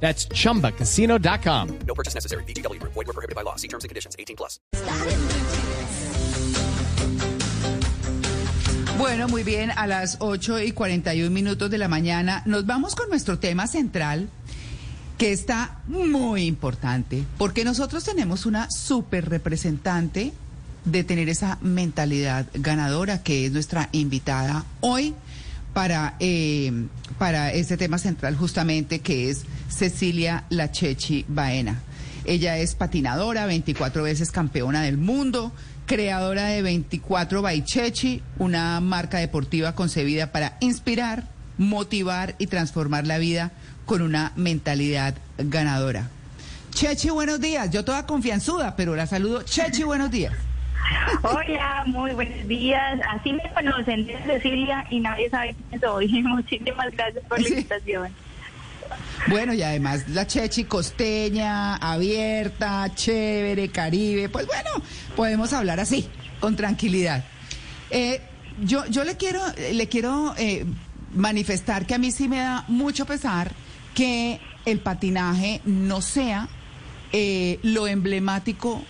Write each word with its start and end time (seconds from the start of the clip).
That's 0.00 0.28
chumbacasino.com. 0.28 1.78
No 1.86 1.94
purchase 1.94 2.14
necessary. 2.14 2.44
BGW. 2.44 2.80
Void 2.82 2.94
were 2.94 3.12
prohibited 3.12 3.34
by 3.34 3.42
law. 3.42 3.56
See 3.56 3.68
terms 3.68 3.82
and 3.82 3.88
conditions. 3.88 4.14
18 4.18 4.36
plus. 4.36 4.60
Bueno, 8.98 9.28
muy 9.28 9.42
bien, 9.42 9.70
a 9.72 9.86
las 9.86 10.16
8 10.20 10.60
y 10.60 10.72
41 10.72 11.30
minutos 11.30 11.70
de 11.70 11.76
la 11.76 11.86
mañana 11.86 12.42
nos 12.46 12.64
vamos 12.64 12.94
con 12.94 13.10
nuestro 13.10 13.38
tema 13.38 13.66
central 13.66 14.30
que 15.18 15.32
está 15.32 15.80
muy 15.86 16.44
importante, 16.46 17.24
porque 17.36 17.62
nosotros 17.62 18.04
tenemos 18.04 18.46
una 18.46 18.70
súper 18.70 19.28
representante 19.28 20.32
de 20.86 21.04
tener 21.04 21.28
esa 21.28 21.58
mentalidad 21.60 22.46
ganadora 22.54 23.22
que 23.22 23.44
es 23.44 23.52
nuestra 23.52 23.90
invitada 23.92 24.64
hoy 24.80 25.14
para, 25.74 26.16
eh, 26.20 26.72
para 27.18 27.52
este 27.52 27.76
tema 27.76 27.98
central 27.98 28.34
justamente 28.34 29.00
que 29.00 29.28
es 29.28 29.44
Cecilia 29.68 30.44
Lachechi 30.50 31.24
Baena. 31.28 31.80
Ella 32.24 32.58
es 32.58 32.74
patinadora, 32.74 33.46
24 33.46 34.02
veces 34.02 34.32
campeona 34.32 34.82
del 34.82 34.98
mundo, 34.98 35.52
creadora 35.86 36.46
de 36.46 36.62
24 36.62 37.40
Baichechi, 37.40 38.22
una 38.38 38.80
marca 38.80 39.18
deportiva 39.18 39.74
concebida 39.74 40.32
para 40.32 40.56
inspirar, 40.60 41.24
motivar 41.56 42.34
y 42.38 42.48
transformar 42.48 43.06
la 43.06 43.18
vida 43.18 43.52
con 43.84 44.02
una 44.02 44.32
mentalidad 44.34 45.14
ganadora. 45.38 46.08
Chechi, 46.70 47.10
buenos 47.10 47.40
días. 47.40 47.70
Yo 47.70 47.84
toda 47.84 48.04
confianzuda, 48.06 48.76
pero 48.76 48.96
la 48.96 49.06
saludo. 49.06 49.42
Chechi, 49.42 49.84
buenos 49.84 50.10
días. 50.10 50.34
Hola, 51.22 51.84
muy 51.86 52.12
buenos 52.12 52.46
días. 52.46 53.00
Así 53.08 53.32
me 53.32 53.42
conocen, 53.54 54.08
Cecilia, 54.26 54.84
y 54.90 55.00
nadie 55.00 55.30
sabe 55.30 55.54
quién 55.70 55.80
soy. 55.80 56.08
Muchísimas 56.22 56.90
gracias 56.92 57.24
por 57.24 57.40
la 57.40 57.48
Sí. 57.48 57.66
Bueno, 59.28 59.54
y 59.54 59.62
además 59.62 60.08
la 60.08 60.26
Chechi 60.26 60.64
costeña, 60.64 61.76
abierta, 61.76 62.92
chévere, 62.94 63.70
caribe. 63.70 64.28
Pues 64.28 64.46
bueno, 64.46 64.70
podemos 65.16 65.52
hablar 65.52 65.80
así, 65.80 66.08
con 66.38 66.54
tranquilidad. 66.54 67.24
Eh, 67.90 68.20
yo, 68.62 68.86
yo 68.86 69.02
le 69.04 69.16
quiero, 69.16 69.40
le 69.72 69.88
quiero 69.88 70.34
eh, 70.38 70.64
manifestar 71.12 71.86
que 71.86 71.94
a 71.94 71.98
mí 71.98 72.12
sí 72.12 72.28
me 72.28 72.38
da 72.38 72.64
mucho 72.68 73.04
pesar 73.04 73.50
que 73.94 74.40
el 74.64 74.78
patinaje 74.78 75.60
no 75.64 76.02
sea 76.02 76.48
eh, 77.12 77.58
lo 77.62 77.86
emblemático 77.86 78.82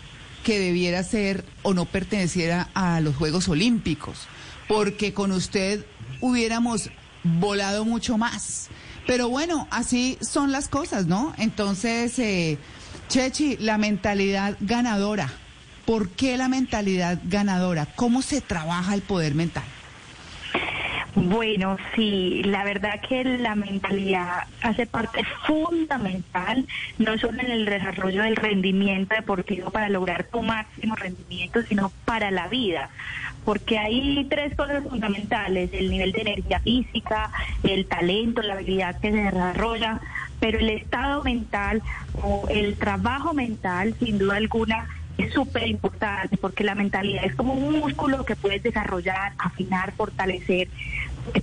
que 0.45 0.59
debiera 0.59 1.03
ser 1.03 1.45
o 1.63 1.75
no 1.75 1.87
perteneciera 1.87 2.69
a 2.75 3.01
los 3.01 3.17
Juegos 3.17 3.49
Olímpicos, 3.49 4.29
porque 4.69 5.13
con 5.13 5.33
usted 5.33 5.85
hubiéramos 6.21 6.91
volado 7.25 7.85
mucho 7.85 8.17
más. 8.19 8.69
Pero 9.07 9.29
bueno, 9.29 9.69
así 9.71 10.19
son 10.21 10.53
las 10.53 10.69
cosas, 10.69 11.07
¿no? 11.07 11.33
Entonces, 11.39 12.19
eh, 12.19 12.59
Chechi, 13.09 13.57
la 13.59 13.79
mentalidad 13.79 14.57
ganadora. 14.61 15.31
¿Por 15.85 16.11
qué 16.11 16.37
la 16.37 16.49
mentalidad 16.49 17.21
ganadora? 17.25 17.87
¿Cómo 17.95 18.21
se 18.21 18.41
trabaja 18.41 18.95
el 18.95 19.03
poder 19.03 19.35
mental? 19.37 19.63
Bueno, 21.15 21.79
sí, 21.95 22.43
la 22.45 22.63
verdad 22.63 23.01
que 23.01 23.25
la 23.25 23.55
mentalidad 23.55 24.49
hace 24.61 24.85
parte 24.85 25.23
fundamental, 25.47 26.67
no 26.99 27.17
solo 27.17 27.41
en 27.41 27.51
el 27.51 27.65
desarrollo 27.65 28.23
del 28.23 28.37
rendimiento 28.37 29.15
deportivo 29.15 29.71
para 29.71 29.89
lograr 29.89 30.25
tu 30.25 30.43
máximo 30.43 30.95
rendimiento, 30.95 31.63
sino 31.63 31.91
para 32.05 32.31
la 32.31 32.49
vida. 32.49 32.91
Porque 33.47 33.79
hay 33.79 34.27
tres 34.29 34.55
cosas 34.55 34.83
fundamentales, 34.83 35.71
el 35.73 35.89
nivel 35.89 36.13
de 36.13 36.21
energía 36.21 36.61
física, 36.61 37.31
el 37.63 37.87
talento, 37.87 38.43
la 38.43 38.55
habilidad 38.55 39.01
que 39.01 39.11
se 39.11 39.17
desarrolla, 39.17 40.01
pero 40.39 40.59
el 40.59 40.69
estado 40.69 41.23
mental 41.23 41.81
o 42.23 42.47
el 42.51 42.77
trabajo 42.77 43.33
mental, 43.33 43.95
sin 43.99 44.19
duda 44.19 44.37
alguna, 44.37 44.87
es 45.17 45.33
súper 45.33 45.67
importante 45.67 46.37
porque 46.37 46.65
la 46.65 46.75
mentalidad 46.75 47.25
es 47.25 47.35
como 47.35 47.55
un 47.55 47.79
músculo 47.79 48.25
que 48.25 48.37
puedes 48.37 48.63
desarrollar, 48.63 49.33
afinar, 49.39 49.93
fortalecer 49.93 50.69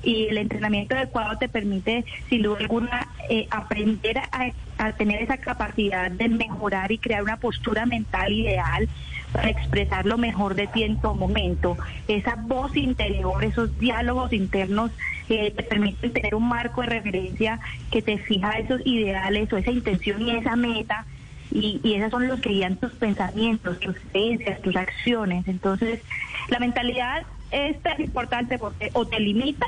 y 0.04 0.28
el 0.28 0.38
entrenamiento 0.38 0.96
adecuado 0.96 1.38
te 1.38 1.50
permite 1.50 2.06
sin 2.30 2.44
duda 2.44 2.60
alguna 2.60 3.08
eh, 3.30 3.48
aprender 3.50 4.18
a, 4.18 4.52
a 4.78 4.92
tener 4.94 5.22
esa 5.22 5.38
capacidad 5.38 6.12
de 6.12 6.30
mejorar 6.30 6.92
y 6.92 6.98
crear 6.98 7.24
una 7.24 7.38
postura 7.38 7.86
mental 7.86 8.32
ideal 8.32 8.88
para 9.34 9.50
expresar 9.50 10.06
lo 10.06 10.18
mejor 10.18 10.56
de 10.56 10.68
ti 10.68 10.84
en 10.84 10.98
todo 10.98 11.16
momento. 11.16 11.76
Esa 12.08 12.36
voz 12.36 12.78
interior, 12.78 13.44
esos 13.44 13.78
diálogos 13.80 14.32
internos 14.32 14.92
que 15.28 15.52
te 15.52 15.64
permiten 15.64 16.14
tener 16.14 16.36
un 16.36 16.48
marco 16.48 16.82
de 16.82 16.88
referencia 16.88 17.60
que 17.92 18.02
te 18.02 18.18
fija 18.20 18.52
esos 18.52 18.82
ideales 18.86 19.52
o 19.52 19.58
esa 19.58 19.72
intención 19.72 20.22
y 20.22 20.32
esa 20.32 20.56
meta 20.56 21.06
y, 21.52 21.82
y 21.84 21.96
esos 21.96 22.12
son 22.12 22.28
los 22.28 22.40
que 22.40 22.50
guían 22.50 22.78
tus 22.78 22.92
pensamientos, 22.94 23.80
tus 23.80 23.96
creencias, 24.12 24.62
tus 24.62 24.76
acciones. 24.76 25.48
Entonces, 25.48 26.02
la 26.50 26.60
mentalidad 26.60 27.24
es 27.52 27.80
tan 27.82 28.02
importante 28.02 28.58
porque 28.58 28.92
o 28.94 29.06
te 29.06 29.20
limita, 29.20 29.66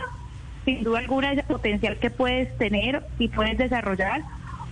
sin 0.63 0.83
duda 0.83 0.99
alguna, 0.99 1.31
ese 1.31 1.43
potencial 1.43 1.97
que 1.97 2.09
puedes 2.09 2.55
tener 2.57 3.03
y 3.19 3.27
puedes 3.27 3.57
desarrollar, 3.57 4.23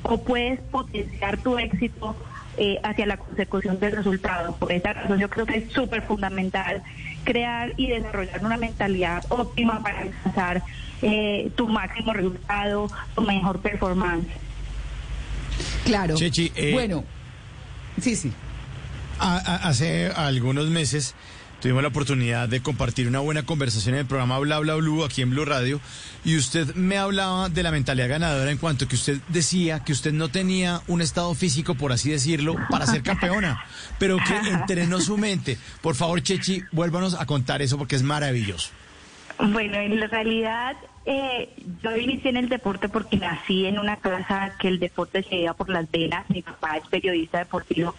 o 0.04 0.22
puedes 0.22 0.60
potenciar 0.60 1.38
tu 1.38 1.58
éxito 1.58 2.16
eh, 2.58 2.80
hacia 2.84 3.06
la 3.06 3.18
consecución 3.18 3.80
del 3.80 3.94
resultado. 3.94 4.56
Por 4.58 4.72
esa 4.72 4.94
razón, 4.94 5.20
yo 5.20 5.30
creo 5.30 5.46
que 5.46 5.58
es 5.58 5.72
súper 5.74 6.04
fundamental 6.04 6.84
crear 7.24 7.74
y 7.78 7.88
desarrollar 7.88 8.44
una 8.46 8.58
mentalidad 8.58 9.24
óptima 9.30 9.82
para 9.82 10.02
alcanzar 10.02 10.64
eh, 11.02 11.52
tu 11.56 11.68
máximo 11.68 12.14
resultado, 12.14 12.90
tu 13.16 13.22
mejor 13.22 13.60
performance. 13.62 14.28
Claro. 15.86 16.16
Chechi, 16.16 16.52
eh, 16.56 16.72
bueno, 16.74 17.04
sí, 18.00 18.16
sí. 18.16 18.32
A- 19.20 19.38
a- 19.38 19.68
hace 19.70 20.08
algunos 20.08 20.68
meses 20.70 21.16
tuvimos 21.64 21.82
la 21.82 21.88
oportunidad 21.88 22.50
de 22.50 22.62
compartir 22.62 23.08
una 23.08 23.20
buena 23.20 23.44
conversación 23.44 23.96
en 23.96 24.02
el 24.02 24.06
programa 24.06 24.38
Bla 24.38 24.60
Bla 24.60 24.76
Blue 24.76 25.06
aquí 25.06 25.22
en 25.22 25.30
Blue 25.30 25.46
Radio 25.46 25.80
y 26.26 26.36
usted 26.36 26.76
me 26.76 26.98
hablaba 26.98 27.48
de 27.48 27.64
la 27.64 27.72
mentalidad 27.72 28.10
ganadora 28.10 28.52
en 28.52 28.58
cuanto 28.58 28.86
que 28.86 28.96
usted 28.96 29.20
decía 29.30 29.80
que 29.80 29.94
usted 29.94 30.12
no 30.12 30.28
tenía 30.28 30.82
un 30.88 31.02
estado 31.02 31.34
físico, 31.36 31.76
por 31.76 31.94
así 31.94 32.12
decirlo, 32.12 32.58
para 32.70 32.86
ser 32.86 33.02
campeona, 33.02 33.64
pero 33.98 34.18
que 34.18 34.50
entrenó 34.50 35.00
su 35.00 35.18
mente. 35.18 35.58
Por 35.82 35.96
favor, 35.96 36.22
Chechi, 36.22 36.64
vuélvanos 36.74 37.14
a 37.14 37.26
contar 37.26 37.62
eso 37.62 37.78
porque 37.78 37.96
es 37.96 38.04
maravilloso. 38.04 38.70
Bueno, 39.40 39.78
en 39.78 40.10
realidad 40.10 40.76
eh, 41.06 41.50
yo 41.84 41.96
inicié 41.98 42.30
en 42.30 42.38
el 42.38 42.50
deporte 42.50 42.88
porque 42.90 43.18
nací 43.18 43.66
en 43.66 43.78
una 43.80 43.98
casa 43.98 44.56
que 44.60 44.68
el 44.70 44.80
deporte 44.80 45.22
se 45.24 45.38
lleva 45.38 45.54
por 45.54 45.70
las 45.70 45.90
venas. 45.92 46.30
Mi 46.30 46.42
papá 46.42 46.78
es 46.78 46.88
periodista 46.88 47.40
deportivo 47.40 47.94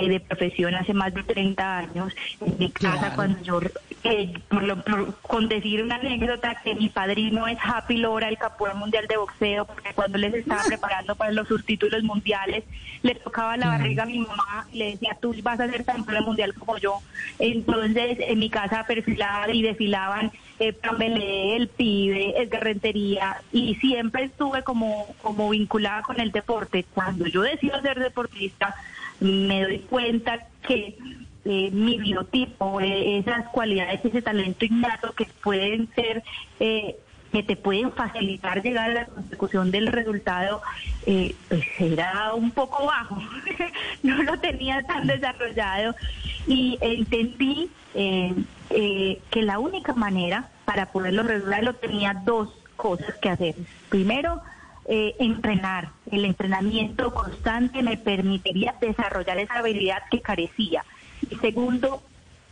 eh, 0.00 0.08
de 0.08 0.20
profesión 0.20 0.74
hace 0.74 0.94
más 0.94 1.12
de 1.14 1.22
30 1.24 1.78
años. 1.78 2.12
En 2.40 2.56
mi 2.58 2.70
casa 2.70 2.98
Claro. 2.98 3.14
cuando 3.16 3.42
yo, 3.42 3.60
eh, 4.04 4.32
por 4.48 4.62
lo- 4.62 4.82
por- 4.82 5.20
con 5.22 5.48
decir 5.48 5.82
una 5.82 5.96
anécdota, 5.96 6.60
que 6.62 6.74
mi 6.74 6.88
padrino 6.88 7.46
es 7.48 7.58
Happy 7.62 7.96
Lora, 7.96 8.28
el 8.28 8.38
campeón 8.38 8.78
mundial 8.78 9.06
de 9.08 9.16
boxeo, 9.16 9.64
porque 9.64 9.90
cuando 9.94 10.18
les 10.18 10.34
estaba 10.34 10.62
preparando 10.64 11.16
para 11.16 11.32
los 11.32 11.48
subtítulos 11.48 12.02
mundiales, 12.04 12.64
le 13.02 13.14
tocaba 13.16 13.56
la 13.56 13.68
barriga 13.68 14.04
a 14.04 14.06
mi 14.06 14.18
mamá 14.18 14.66
y 14.72 14.78
le 14.78 14.90
decía, 14.92 15.16
tú 15.20 15.34
vas 15.42 15.58
a 15.60 15.68
ser 15.68 15.84
campeón 15.84 16.24
mundial 16.24 16.54
como 16.54 16.78
yo. 16.78 17.00
Entonces, 17.38 18.18
en 18.20 18.38
mi 18.38 18.48
casa 18.48 18.84
perfilaban 18.86 19.54
y 19.54 19.62
desfilaban 19.62 20.30
eh, 20.60 20.72
el 21.56 21.68
pibe, 21.68 22.34
Rentería, 22.50 23.42
y 23.52 23.74
siempre 23.76 24.24
estuve 24.24 24.62
como, 24.62 25.06
como 25.22 25.50
vinculada 25.50 26.02
con 26.02 26.20
el 26.20 26.32
deporte. 26.32 26.84
Cuando 26.94 27.26
yo 27.26 27.42
decido 27.42 27.80
ser 27.82 27.98
deportista, 27.98 28.74
me 29.20 29.62
doy 29.62 29.78
cuenta 29.80 30.46
que 30.66 30.96
eh, 31.44 31.70
mi 31.72 31.98
biotipo, 31.98 32.80
eh, 32.80 33.18
esas 33.18 33.48
cualidades, 33.50 34.04
ese 34.04 34.22
talento 34.22 34.64
innato 34.64 35.12
que 35.12 35.26
pueden 35.42 35.88
ser, 35.94 36.22
eh, 36.60 36.96
que 37.34 37.42
te 37.42 37.56
pueden 37.56 37.90
facilitar 37.90 38.62
llegar 38.62 38.90
a 38.90 38.94
la 38.94 39.06
consecución 39.06 39.72
del 39.72 39.88
resultado, 39.88 40.62
eh, 41.04 41.34
pues 41.48 41.64
era 41.80 42.32
un 42.32 42.52
poco 42.52 42.86
bajo. 42.86 43.20
no 44.04 44.22
lo 44.22 44.38
tenía 44.38 44.84
tan 44.84 45.08
desarrollado 45.08 45.96
y 46.46 46.78
entendí 46.80 47.68
eh, 47.94 48.32
eh, 48.70 49.20
que 49.32 49.42
la 49.42 49.58
única 49.58 49.94
manera 49.94 50.48
para 50.64 50.86
poderlo 50.86 51.22
lograrlo 51.22 51.74
tenía 51.74 52.14
dos 52.24 52.50
cosas 52.76 53.14
que 53.16 53.28
hacer. 53.28 53.54
Primero, 53.88 54.40
eh, 54.86 55.14
entrenar. 55.18 55.90
El 56.10 56.24
entrenamiento 56.24 57.12
constante 57.14 57.82
me 57.82 57.96
permitiría 57.96 58.74
desarrollar 58.80 59.38
esa 59.38 59.54
habilidad 59.54 60.02
que 60.10 60.20
carecía. 60.20 60.84
segundo, 61.40 62.02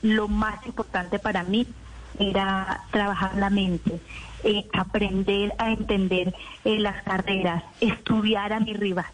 lo 0.02 0.28
más 0.28 0.66
importante 0.66 1.18
para 1.18 1.44
mí 1.44 1.66
era 2.18 2.82
trabajar 2.90 3.36
la 3.36 3.50
mente, 3.50 4.00
eh, 4.44 4.66
aprender 4.72 5.52
a 5.58 5.70
entender 5.70 6.34
eh, 6.64 6.78
las 6.78 7.02
carreras, 7.02 7.62
estudiar 7.80 8.52
a 8.52 8.60
mi 8.60 8.74
rival 8.74 9.06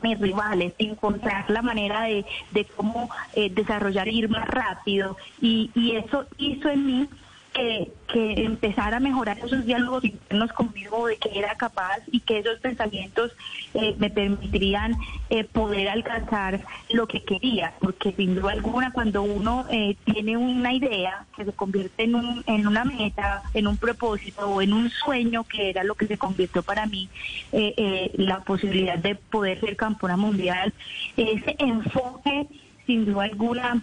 mis 0.00 0.18
rivales, 0.18 0.74
encontrar 0.78 1.50
la 1.50 1.60
manera 1.60 2.02
de, 2.02 2.24
de 2.52 2.64
cómo 2.64 3.10
eh, 3.34 3.50
desarrollar, 3.50 4.06
ir 4.06 4.28
más 4.28 4.46
rápido. 4.46 5.16
Y, 5.40 5.72
y 5.74 5.96
eso 5.96 6.26
hizo 6.38 6.68
en 6.68 6.86
mí 6.86 7.08
que, 7.58 7.92
que 8.12 8.72
a 8.76 9.00
mejorar 9.00 9.38
esos 9.38 9.64
diálogos 9.66 10.04
internos 10.04 10.52
conmigo 10.52 11.06
de 11.06 11.16
que 11.16 11.38
era 11.38 11.54
capaz 11.56 11.98
y 12.10 12.20
que 12.20 12.38
esos 12.38 12.58
pensamientos 12.60 13.32
eh, 13.74 13.94
me 13.98 14.10
permitirían 14.10 14.96
eh, 15.30 15.44
poder 15.44 15.88
alcanzar 15.88 16.60
lo 16.90 17.06
que 17.06 17.22
quería, 17.22 17.74
porque 17.80 18.12
sin 18.12 18.34
duda 18.34 18.52
alguna 18.52 18.92
cuando 18.92 19.22
uno 19.22 19.66
eh, 19.70 19.96
tiene 20.04 20.36
una 20.36 20.72
idea 20.72 21.26
que 21.36 21.44
se 21.44 21.52
convierte 21.52 22.04
en, 22.04 22.14
un, 22.14 22.44
en 22.46 22.66
una 22.66 22.84
meta, 22.84 23.42
en 23.54 23.66
un 23.66 23.76
propósito 23.76 24.48
o 24.48 24.62
en 24.62 24.72
un 24.72 24.90
sueño 24.90 25.44
que 25.44 25.70
era 25.70 25.84
lo 25.84 25.94
que 25.94 26.06
se 26.06 26.16
convirtió 26.16 26.62
para 26.62 26.86
mí 26.86 27.08
eh, 27.52 27.74
eh, 27.76 28.10
la 28.14 28.40
posibilidad 28.40 28.98
de 28.98 29.16
poder 29.16 29.60
ser 29.60 29.76
campeona 29.76 30.16
mundial, 30.16 30.72
ese 31.16 31.56
enfoque 31.58 32.46
sin 32.86 33.04
duda 33.04 33.24
alguna 33.24 33.82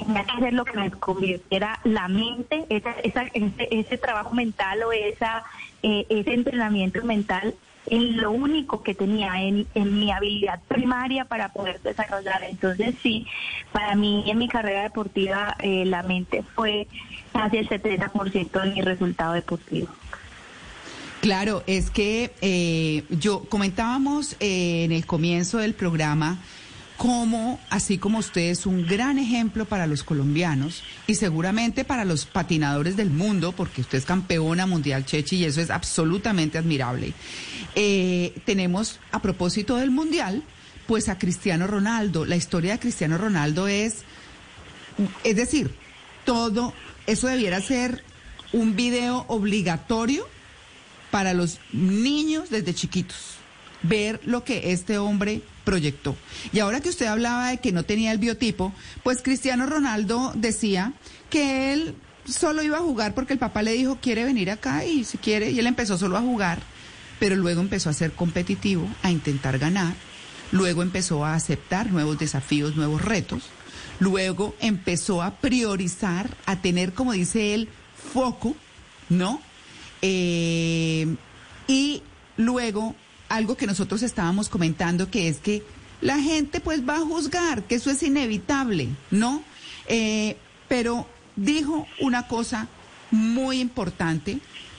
tenía 0.00 0.24
que 0.24 0.32
hacer 0.32 0.52
lo 0.52 0.64
que 0.64 0.78
me 0.78 0.90
convirtiera 0.90 1.80
la 1.84 2.08
mente, 2.08 2.64
esa, 2.68 2.92
ese, 3.02 3.30
ese 3.70 3.98
trabajo 3.98 4.34
mental 4.34 4.82
o 4.82 4.92
esa, 4.92 5.44
eh, 5.82 6.06
ese 6.08 6.34
entrenamiento 6.34 7.04
mental 7.04 7.54
en 7.88 8.16
lo 8.16 8.32
único 8.32 8.82
que 8.82 8.94
tenía, 8.94 9.42
en, 9.42 9.66
en 9.74 9.98
mi 9.98 10.10
habilidad 10.10 10.60
primaria 10.68 11.24
para 11.24 11.52
poder 11.52 11.80
desarrollar. 11.82 12.42
Entonces 12.44 12.94
sí, 13.02 13.26
para 13.72 13.94
mí 13.94 14.24
en 14.26 14.38
mi 14.38 14.48
carrera 14.48 14.82
deportiva 14.82 15.56
eh, 15.60 15.84
la 15.84 16.02
mente 16.02 16.42
fue 16.54 16.88
casi 17.32 17.58
el 17.58 17.68
70% 17.68 18.62
de 18.62 18.70
mi 18.70 18.82
resultado 18.82 19.34
deportivo. 19.34 19.88
Claro, 21.20 21.62
es 21.66 21.90
que 21.90 22.32
eh, 22.40 23.04
yo 23.10 23.44
comentábamos 23.48 24.36
eh, 24.38 24.84
en 24.84 24.92
el 24.92 25.06
comienzo 25.06 25.58
del 25.58 25.74
programa 25.74 26.38
cómo, 26.96 27.60
así 27.70 27.98
como 27.98 28.18
usted 28.18 28.50
es 28.50 28.66
un 28.66 28.86
gran 28.86 29.18
ejemplo 29.18 29.64
para 29.64 29.86
los 29.86 30.02
colombianos 30.02 30.82
y 31.06 31.14
seguramente 31.14 31.84
para 31.84 32.04
los 32.04 32.26
patinadores 32.26 32.96
del 32.96 33.10
mundo, 33.10 33.52
porque 33.52 33.82
usted 33.82 33.98
es 33.98 34.04
campeona 34.04 34.66
mundial, 34.66 35.04
Chechi, 35.04 35.36
y 35.36 35.44
eso 35.44 35.60
es 35.60 35.70
absolutamente 35.70 36.58
admirable. 36.58 37.12
Eh, 37.74 38.34
tenemos, 38.44 38.98
a 39.12 39.20
propósito 39.20 39.76
del 39.76 39.90
mundial, 39.90 40.42
pues 40.86 41.08
a 41.08 41.18
Cristiano 41.18 41.66
Ronaldo. 41.66 42.24
La 42.24 42.36
historia 42.36 42.72
de 42.72 42.78
Cristiano 42.78 43.18
Ronaldo 43.18 43.68
es, 43.68 44.02
es 45.24 45.36
decir, 45.36 45.74
todo, 46.24 46.72
eso 47.06 47.28
debiera 47.28 47.60
ser 47.60 48.02
un 48.52 48.74
video 48.74 49.24
obligatorio 49.28 50.26
para 51.10 51.34
los 51.34 51.60
niños 51.72 52.50
desde 52.50 52.74
chiquitos, 52.74 53.36
ver 53.82 54.20
lo 54.24 54.44
que 54.44 54.72
este 54.72 54.98
hombre 54.98 55.42
proyectó. 55.66 56.16
Y 56.52 56.60
ahora 56.60 56.80
que 56.80 56.88
usted 56.88 57.06
hablaba 57.06 57.50
de 57.50 57.58
que 57.58 57.72
no 57.72 57.82
tenía 57.82 58.12
el 58.12 58.18
biotipo, 58.18 58.72
pues 59.02 59.20
Cristiano 59.20 59.66
Ronaldo 59.66 60.32
decía 60.36 60.94
que 61.28 61.74
él 61.74 61.96
solo 62.24 62.62
iba 62.62 62.78
a 62.78 62.82
jugar 62.82 63.14
porque 63.14 63.32
el 63.32 63.38
papá 63.38 63.62
le 63.62 63.72
dijo, 63.72 63.98
quiere 64.00 64.24
venir 64.24 64.50
acá 64.50 64.84
y 64.84 65.04
si 65.04 65.18
quiere, 65.18 65.50
y 65.50 65.58
él 65.58 65.66
empezó 65.66 65.98
solo 65.98 66.16
a 66.16 66.22
jugar, 66.22 66.60
pero 67.18 67.34
luego 67.34 67.60
empezó 67.60 67.90
a 67.90 67.94
ser 67.94 68.12
competitivo, 68.12 68.88
a 69.02 69.10
intentar 69.10 69.58
ganar, 69.58 69.94
luego 70.52 70.82
empezó 70.82 71.24
a 71.24 71.34
aceptar 71.34 71.90
nuevos 71.90 72.16
desafíos, 72.16 72.76
nuevos 72.76 73.02
retos, 73.02 73.42
luego 73.98 74.54
empezó 74.60 75.22
a 75.22 75.32
priorizar, 75.36 76.30
a 76.46 76.62
tener, 76.62 76.92
como 76.92 77.12
dice 77.12 77.54
él, 77.54 77.68
foco, 78.12 78.54
¿no? 79.08 79.40
Eh, 80.00 81.16
y 81.66 82.02
luego, 82.36 82.94
algo 83.28 83.56
que 83.56 83.66
nosotros 83.66 84.02
estábamos 84.02 84.48
comentando, 84.48 85.10
que 85.10 85.28
es 85.28 85.38
que 85.38 85.62
la 86.00 86.18
gente 86.18 86.60
pues 86.60 86.86
va 86.86 86.96
a 86.96 87.00
juzgar, 87.00 87.62
que 87.64 87.76
eso 87.76 87.90
es 87.90 88.02
inevitable, 88.02 88.88
¿no? 89.10 89.42
Eh, 89.88 90.36
pero 90.68 91.06
dijo 91.36 91.86
una 92.00 92.28
cosa 92.28 92.68
muy 93.10 93.60
importante 93.60 94.38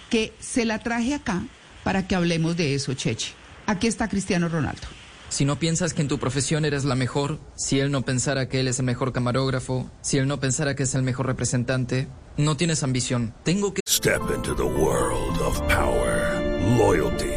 que 0.10 0.34
se 0.40 0.66
la 0.66 0.80
traje 0.80 1.14
acá 1.14 1.44
para 1.84 2.08
que 2.08 2.16
hablemos 2.16 2.58
de 2.58 2.76
eso, 2.76 2.94
Cheche. 2.94 3.34
Aquí 3.66 3.88
está 3.88 4.08
Cristiano 4.08 4.50
Ronaldo. 4.50 4.88
Si 5.30 5.44
no 5.44 5.60
piensas 5.60 5.94
que 5.94 6.02
en 6.02 6.08
tu 6.08 6.20
profesión 6.20 6.64
eres 6.64 6.86
la 6.86 6.96
mejor, 6.96 7.40
si 7.56 7.80
él 7.80 7.92
no 7.92 8.04
pensara 8.04 8.48
que 8.48 8.62
él 8.62 8.70
es 8.70 8.80
el 8.80 8.86
mejor 8.86 9.12
camarógrafo, 9.12 9.90
si 10.02 10.18
él 10.18 10.28
no 10.28 10.40
pensara 10.40 10.76
que 10.76 10.84
es 10.84 10.96
el 10.96 11.04
mejor 11.04 11.26
representante, 11.26 12.08
no 12.38 12.56
tienes 12.56 12.84
ambición. 12.84 13.34
Tengo 13.44 13.74
que... 13.74 13.82
Step 13.90 14.22
into 14.34 14.56
the 14.56 14.64
world 14.64 15.42
of 15.42 15.60
power, 15.68 16.42
loyalty, 16.78 17.37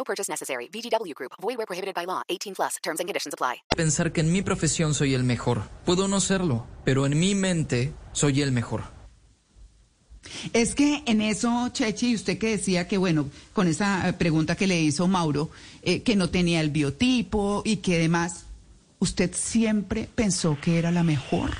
No 0.00 0.04
purchase 0.04 0.30
necessary. 0.30 0.68
VGW 0.72 1.14
Group. 1.14 1.32
Void 1.42 1.58
where 1.58 1.66
prohibited 1.66 1.94
by 1.94 2.06
law. 2.06 2.22
18 2.30 2.54
plus. 2.54 2.78
Terms 2.82 3.00
and 3.00 3.06
conditions 3.06 3.34
apply. 3.34 3.62
pensar 3.76 4.12
que 4.12 4.22
en 4.22 4.32
mi 4.32 4.40
profesión 4.40 4.94
soy 4.94 5.12
el 5.12 5.24
mejor. 5.24 5.68
Puedo 5.84 6.08
no 6.08 6.20
serlo, 6.20 6.64
pero 6.84 7.04
en 7.04 7.18
mi 7.18 7.34
mente 7.34 7.92
soy 8.12 8.40
el 8.40 8.50
mejor. 8.50 8.84
Es 10.54 10.74
que 10.74 11.02
en 11.06 11.20
eso, 11.20 11.68
Chechi, 11.72 12.12
y 12.12 12.14
usted 12.14 12.38
que 12.38 12.56
decía 12.56 12.88
que, 12.88 12.96
bueno, 12.96 13.26
con 13.52 13.68
esa 13.68 14.08
eh, 14.08 14.12
pregunta 14.14 14.54
que 14.54 14.66
le 14.66 14.80
hizo 14.80 15.06
Mauro, 15.06 15.50
eh, 15.82 16.02
que 16.02 16.16
no 16.16 16.30
tenía 16.30 16.60
el 16.60 16.70
biotipo 16.70 17.62
y 17.64 17.78
que 17.78 17.98
demás, 17.98 18.44
¿usted 19.00 19.30
siempre 19.34 20.08
pensó 20.14 20.56
que 20.62 20.78
era 20.78 20.90
la 20.90 21.02
mejor? 21.02 21.50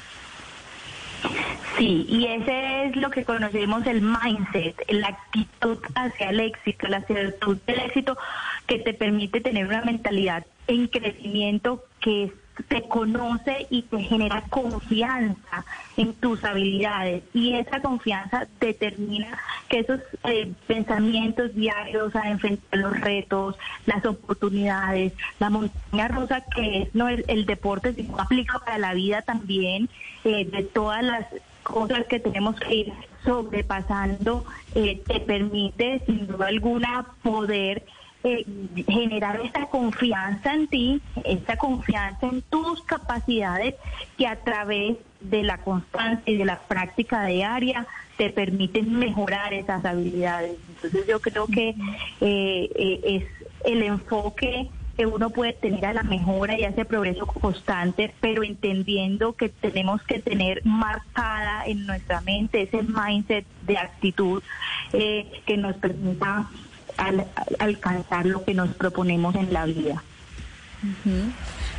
Sí, 1.77 2.07
y 2.09 2.27
ese 2.27 2.85
es 2.85 2.97
lo 2.97 3.11
que 3.11 3.25
conocemos 3.25 3.87
el 3.87 4.03
mindset, 4.03 4.77
la 4.91 5.09
actitud 5.09 5.79
hacia 5.95 6.31
el 6.31 6.41
éxito, 6.41 6.89
la 6.89 6.99
actitud 6.99 7.57
del 7.67 7.81
éxito 7.81 8.19
que 8.67 8.79
te 8.79 8.93
permite 8.93 9.41
tener 9.41 9.67
una 9.67 9.83
mentalidad 9.83 10.45
en 10.67 10.89
crecimiento 10.89 11.85
que 12.01 12.33
te 12.69 12.83
conoce 12.89 13.67
y 13.71 13.83
te 13.83 14.01
genera 14.01 14.43
confianza 14.51 15.65
en 15.97 16.15
tus 16.15 16.45
habilidades. 16.45 17.23
Y 17.35 17.55
esa 17.55 17.81
confianza 17.81 18.47
determina 18.61 19.39
que 19.69 19.81
esos 19.81 20.01
eh, 20.25 20.53
pensamientos 20.67 21.55
diarios 21.55 22.15
a 22.17 22.31
enfrentar 22.31 22.81
los 22.81 23.01
retos, 23.01 23.57
las 23.87 24.05
oportunidades, 24.05 25.13
la 25.39 25.51
montaña 25.51 26.09
rusa 26.09 26.45
que 26.55 26.83
es 26.83 26.95
no 26.95 27.09
el, 27.09 27.25
el 27.29 27.47
deporte 27.47 27.95
sino 27.95 28.19
aplica 28.19 28.59
para 28.59 28.79
la 28.79 28.95
vida 28.95 29.23
también 29.23 29.89
eh, 30.25 30.45
de 30.45 30.63
todas 30.65 31.03
las 31.03 31.27
cosas 31.63 32.07
que 32.07 32.21
tenemos 32.21 32.59
que 32.59 32.75
ir 32.75 32.93
sobrepasando 33.25 34.45
eh, 34.75 35.03
te 35.07 35.21
permite 35.21 36.03
sin 36.07 36.27
duda 36.27 36.49
alguna 36.49 37.07
poder 37.23 37.85
eh, 38.23 38.45
generar 38.87 39.41
esta 39.41 39.67
confianza 39.67 40.53
en 40.53 40.69
ti, 40.69 41.03
esta 41.25 41.57
confianza 41.57 42.27
en 42.27 42.43
tus 42.43 42.83
capacidades 42.83 43.75
que 44.19 44.27
a 44.27 44.37
través 44.37 44.97
de 45.21 45.43
la 45.43 45.59
constancia 45.59 46.33
y 46.33 46.37
de 46.37 46.45
la 46.45 46.59
práctica 46.61 47.25
diaria 47.25 47.87
te 48.17 48.31
permiten 48.31 48.99
mejorar 48.99 49.55
esas 49.55 49.85
habilidades. 49.85 50.57
Entonces 50.69 51.07
yo 51.07 51.21
creo 51.21 51.47
que 51.47 51.71
eh, 52.21 52.71
eh, 52.75 53.01
es 53.05 53.25
el 53.65 53.83
enfoque 53.83 54.69
que 54.97 55.07
uno 55.07 55.31
puede 55.31 55.55
tener 55.55 55.87
a 55.87 55.95
la 55.95 56.03
mejora 56.03 56.59
y 56.59 56.65
a 56.65 56.69
ese 56.69 56.85
progreso 56.85 57.25
constante, 57.25 58.13
pero 58.21 58.43
entendiendo 58.43 59.33
que 59.33 59.49
tenemos 59.49 60.03
que 60.03 60.19
tener 60.19 60.61
marcada 60.67 61.65
en 61.65 61.87
nuestra 61.87 62.21
mente 62.21 62.61
ese 62.61 62.83
mindset 62.83 63.47
de 63.67 63.79
actitud 63.79 64.43
eh, 64.93 65.41
que 65.47 65.57
nos 65.57 65.77
permita 65.77 66.51
al- 67.01 67.21
al- 67.35 67.57
alcanzar 67.59 68.27
lo 68.27 68.45
que 68.45 68.55
nos 68.55 68.75
proponemos 68.75 69.35
en 69.35 69.53
la 69.53 69.65
vida. 69.67 70.03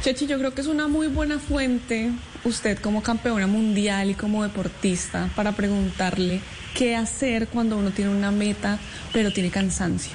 Chechi, 0.04 0.28
yo 0.28 0.38
creo 0.38 0.54
que 0.54 0.62
es 0.62 0.68
una 0.68 0.88
muy 0.88 1.08
buena 1.08 1.40
fuente, 1.40 2.12
usted 2.44 2.78
como 2.80 3.02
campeona 3.04 3.48
mundial 3.48 4.10
y 4.10 4.14
como 4.16 4.44
deportista, 4.44 5.30
para 5.36 5.52
preguntarle 5.54 6.42
qué 6.76 6.96
hacer 6.96 7.48
cuando 7.48 7.78
uno 7.78 7.92
tiene 7.92 8.12
una 8.12 8.32
meta, 8.32 8.78
pero 9.14 9.32
tiene 9.32 9.50
cansancio. 9.50 10.14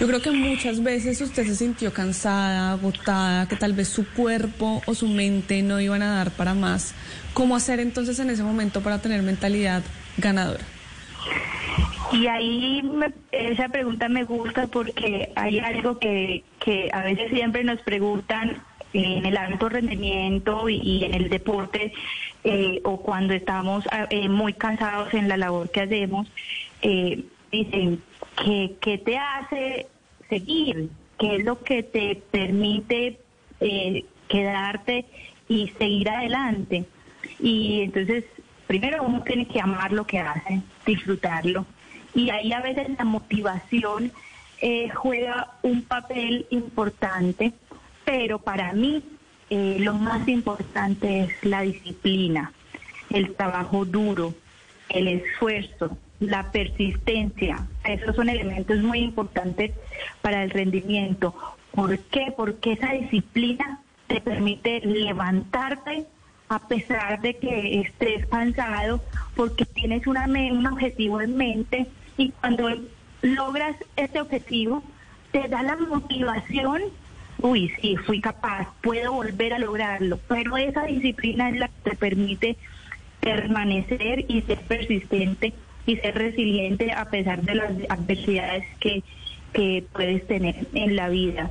Yo 0.00 0.06
creo 0.06 0.20
que 0.22 0.30
muchas 0.30 0.82
veces 0.82 1.20
usted 1.20 1.46
se 1.46 1.54
sintió 1.56 1.92
cansada, 1.92 2.72
agotada, 2.72 3.46
que 3.48 3.56
tal 3.56 3.72
vez 3.72 3.88
su 3.88 4.06
cuerpo 4.08 4.82
o 4.86 4.94
su 4.94 5.08
mente 5.08 5.62
no 5.62 5.80
iban 5.80 6.02
a 6.02 6.16
dar 6.16 6.30
para 6.30 6.54
más. 6.54 6.92
¿Cómo 7.34 7.54
hacer 7.56 7.80
entonces 7.80 8.18
en 8.18 8.30
ese 8.30 8.42
momento 8.42 8.80
para 8.80 8.98
tener 9.00 9.22
mentalidad 9.22 9.82
ganadora? 10.16 10.64
Y 12.12 12.26
ahí 12.26 12.82
me- 12.82 13.12
esa 13.32 13.68
pregunta 13.68 14.08
me 14.08 14.24
gusta 14.24 14.66
porque 14.66 15.30
hay 15.36 15.58
algo 15.58 15.98
que, 15.98 16.42
que 16.58 16.88
a 16.92 17.02
veces 17.02 17.30
siempre 17.30 17.64
nos 17.64 17.80
preguntan 17.82 18.62
en 18.94 19.26
el 19.26 19.36
alto 19.36 19.68
rendimiento 19.68 20.68
y, 20.68 21.04
en 21.04 21.14
el 21.14 21.28
deporte 21.28 21.92
eh, 22.44 22.80
o 22.84 23.02
cuando 23.02 23.34
estamos 23.34 23.84
ah, 23.92 24.06
eh, 24.10 24.28
muy 24.28 24.54
cansados 24.54 25.12
en 25.12 25.28
la 25.28 25.36
labor 25.36 25.70
que 25.70 25.82
hacemos, 25.82 26.26
eh, 26.80 27.24
dicen, 27.52 28.02
¿qué, 28.42 28.74
¿qué 28.80 28.98
te 28.98 29.18
hace 29.18 29.86
seguir? 30.30 30.88
¿Qué 31.18 31.36
es 31.36 31.44
lo 31.44 31.62
que 31.62 31.82
te 31.82 32.22
permite 32.30 33.18
quedarte 34.28 35.04
y 35.48 35.68
seguir 35.78 36.08
adelante? 36.08 36.84
Y 37.40 37.82
entonces, 37.82 38.24
primero 38.66 39.02
uno 39.02 39.22
tiene 39.22 39.46
que 39.46 39.60
amar 39.60 39.92
lo 39.92 40.06
que 40.06 40.20
hace, 40.20 40.62
disfrutarlo. 40.86 41.66
Y 42.18 42.30
ahí 42.30 42.52
a 42.52 42.60
veces 42.60 42.88
la 42.98 43.04
motivación 43.04 44.10
eh, 44.60 44.88
juega 44.88 45.52
un 45.62 45.82
papel 45.82 46.46
importante, 46.50 47.52
pero 48.04 48.40
para 48.40 48.72
mí 48.72 49.04
eh, 49.50 49.76
lo 49.78 49.94
más 49.94 50.26
importante 50.26 51.20
es 51.20 51.44
la 51.44 51.62
disciplina, 51.62 52.52
el 53.10 53.36
trabajo 53.36 53.84
duro, 53.84 54.34
el 54.88 55.06
esfuerzo, 55.06 55.96
la 56.18 56.50
persistencia. 56.50 57.68
Esos 57.84 58.16
son 58.16 58.28
elementos 58.28 58.78
muy 58.80 58.98
importantes 58.98 59.70
para 60.20 60.42
el 60.42 60.50
rendimiento. 60.50 61.36
¿Por 61.70 62.00
qué? 62.00 62.34
Porque 62.36 62.72
esa 62.72 62.94
disciplina 62.94 63.80
te 64.08 64.20
permite 64.20 64.80
levantarte 64.80 66.04
a 66.48 66.66
pesar 66.66 67.20
de 67.20 67.36
que 67.36 67.82
estés 67.82 68.26
cansado, 68.26 69.04
porque 69.36 69.64
tienes 69.66 70.04
una 70.08 70.24
un 70.24 70.66
objetivo 70.66 71.20
en 71.20 71.36
mente 71.36 71.86
y 72.18 72.32
cuando 72.32 72.68
logras 73.22 73.76
ese 73.96 74.20
objetivo, 74.20 74.82
te 75.32 75.48
da 75.48 75.62
la 75.62 75.76
motivación, 75.76 76.82
uy, 77.40 77.72
sí, 77.80 77.96
fui 77.96 78.20
capaz, 78.20 78.68
puedo 78.82 79.12
volver 79.12 79.54
a 79.54 79.58
lograrlo, 79.58 80.18
pero 80.28 80.56
esa 80.56 80.84
disciplina 80.84 81.48
es 81.48 81.56
la 81.56 81.68
que 81.68 81.90
te 81.90 81.96
permite 81.96 82.56
permanecer 83.20 84.24
y 84.28 84.42
ser 84.42 84.58
persistente 84.62 85.54
y 85.86 85.96
ser 85.96 86.16
resiliente 86.16 86.92
a 86.92 87.06
pesar 87.06 87.42
de 87.42 87.54
las 87.54 87.72
adversidades 87.88 88.64
que, 88.80 89.02
que 89.52 89.86
puedes 89.92 90.26
tener 90.26 90.66
en 90.74 90.96
la 90.96 91.08
vida. 91.08 91.50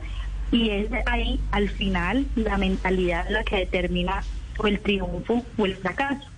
Y 0.51 0.69
es 0.69 0.89
ahí, 1.07 1.39
al 1.51 1.69
final, 1.69 2.25
la 2.35 2.57
mentalidad 2.57 3.29
la 3.29 3.43
que 3.43 3.57
determina 3.57 4.23
o 4.57 4.67
el 4.67 4.79
triunfo 4.79 5.45
o 5.57 5.65
el 5.65 5.75
fracaso. 5.75 6.29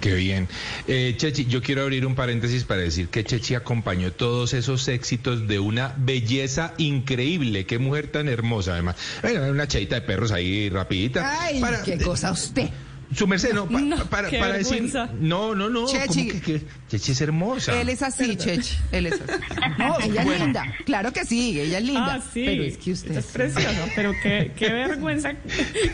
Qué 0.00 0.14
bien. 0.14 0.48
Eh, 0.86 1.14
Chechi, 1.16 1.46
yo 1.46 1.60
quiero 1.62 1.82
abrir 1.82 2.06
un 2.06 2.14
paréntesis 2.14 2.64
para 2.64 2.80
decir 2.80 3.08
que 3.08 3.24
Chechi 3.24 3.54
acompañó 3.54 4.12
todos 4.12 4.54
esos 4.54 4.86
éxitos 4.88 5.46
de 5.48 5.58
una 5.58 5.94
belleza 5.98 6.74
increíble. 6.78 7.66
Qué 7.66 7.78
mujer 7.78 8.06
tan 8.08 8.28
hermosa, 8.28 8.72
además. 8.74 8.96
Bueno, 9.22 9.46
una 9.50 9.66
cheita 9.66 9.96
de 9.96 10.02
perros 10.02 10.32
ahí 10.32 10.68
rapidita. 10.70 11.42
Ay, 11.42 11.60
Para- 11.60 11.82
qué 11.82 11.98
cosa 11.98 12.30
usted. 12.32 12.68
Su 13.14 13.26
merced, 13.26 13.52
no, 13.54 13.66
pa- 13.68 13.80
No, 13.80 13.96
para, 14.06 14.28
qué 14.30 14.38
para 14.38 14.54
decir. 14.54 14.88
No, 15.18 15.54
no, 15.54 15.68
no. 15.68 15.86
Chechi. 15.86 16.28
¿cómo 16.28 16.40
que, 16.44 16.60
que- 16.60 16.62
Chechi 16.88 17.12
es 17.12 17.20
hermosa. 17.20 17.80
Él 17.80 17.88
es 17.88 18.02
así, 18.02 18.36
Chechi. 18.36 18.76
Él 18.92 19.06
es 19.06 19.14
así. 19.14 19.32
No, 19.78 19.98
ella 20.00 20.22
es 20.22 20.40
linda. 20.40 20.74
Claro 20.84 21.12
que 21.12 21.24
sí, 21.24 21.58
ella 21.60 21.78
es 21.78 21.84
linda. 21.84 22.14
Ah, 22.14 22.20
sí. 22.32 22.44
Pero 22.46 22.62
es 22.62 22.76
que 22.78 22.92
usted. 22.92 23.16
Es 23.16 23.26
precioso, 23.26 23.68
pero 23.96 24.12
qué, 24.22 24.52
qué 24.56 24.72
vergüenza, 24.72 25.32